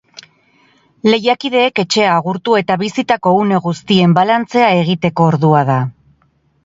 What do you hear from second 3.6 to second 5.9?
guztien balantzea egiteko ordua da.